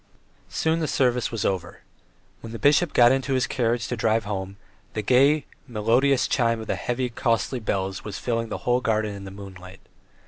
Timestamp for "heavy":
6.73-7.07